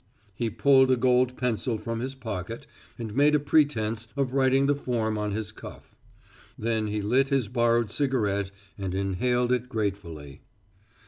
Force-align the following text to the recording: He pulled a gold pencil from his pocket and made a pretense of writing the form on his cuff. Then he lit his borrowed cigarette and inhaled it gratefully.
He 0.33 0.49
pulled 0.49 0.89
a 0.89 0.95
gold 0.97 1.37
pencil 1.37 1.77
from 1.77 1.99
his 1.99 2.15
pocket 2.15 2.65
and 2.97 3.13
made 3.13 3.35
a 3.35 3.39
pretense 3.39 4.07
of 4.17 4.33
writing 4.33 4.65
the 4.65 4.73
form 4.73 5.15
on 5.15 5.29
his 5.29 5.51
cuff. 5.51 5.95
Then 6.57 6.87
he 6.87 7.03
lit 7.03 7.27
his 7.29 7.47
borrowed 7.47 7.91
cigarette 7.91 8.49
and 8.79 8.95
inhaled 8.95 9.51
it 9.51 9.69
gratefully. 9.69 10.41